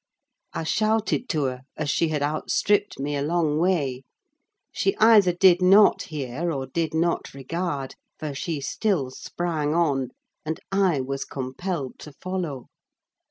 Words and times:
I 0.53 0.63
shouted 0.63 1.29
to 1.29 1.43
her, 1.43 1.61
as 1.77 1.91
she 1.91 2.07
had 2.07 2.23
outstripped 2.23 2.99
me 2.99 3.15
a 3.15 3.21
long 3.21 3.59
way; 3.59 4.01
she 4.71 4.97
either 4.97 5.31
did 5.31 5.61
not 5.61 6.01
hear 6.05 6.51
or 6.51 6.65
did 6.65 6.95
not 6.95 7.35
regard, 7.35 7.93
for 8.17 8.33
she 8.33 8.61
still 8.61 9.11
sprang 9.11 9.75
on, 9.75 10.09
and 10.43 10.59
I 10.71 11.01
was 11.01 11.23
compelled 11.23 11.99
to 11.99 12.13
follow. 12.13 12.65